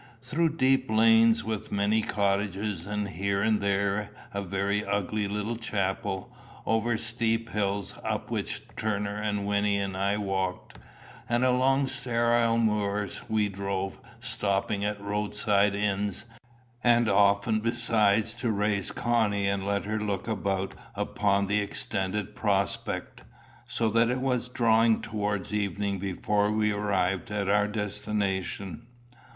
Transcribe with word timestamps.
Through 0.23 0.55
deep 0.57 0.89
lanes 0.89 1.43
with 1.43 1.71
many 1.71 2.01
cottages, 2.01 2.87
and 2.87 3.07
here 3.07 3.43
and 3.43 3.59
there 3.61 4.09
a 4.33 4.41
very 4.41 4.83
ugly 4.83 5.27
little 5.27 5.55
chapel, 5.57 6.35
over 6.65 6.97
steep 6.97 7.49
hills, 7.51 7.93
up 8.03 8.31
which 8.31 8.63
Turner 8.75 9.13
and 9.21 9.45
Wynnie 9.45 9.77
and 9.77 9.95
I 9.95 10.17
walked, 10.17 10.79
and 11.29 11.43
along 11.45 11.85
sterile 11.85 12.57
moors 12.57 13.21
we 13.29 13.47
drove, 13.47 13.99
stopping 14.19 14.83
at 14.83 14.99
roadside 14.99 15.75
inns, 15.75 16.25
and 16.83 17.07
often 17.07 17.59
besides 17.59 18.33
to 18.33 18.49
raise 18.49 18.89
Connie 18.89 19.47
and 19.47 19.63
let 19.67 19.85
her 19.85 19.99
look 19.99 20.27
about 20.27 20.73
upon 20.95 21.45
the 21.45 21.59
extended 21.61 22.33
prospect, 22.35 23.21
so 23.67 23.87
that 23.91 24.09
it 24.09 24.19
was 24.21 24.49
drawing 24.49 24.99
towards 25.03 25.53
evening 25.53 25.99
before 25.99 26.51
we 26.51 26.71
arrived 26.71 27.29
at 27.29 27.47
our 27.47 27.67
destination. 27.67 28.87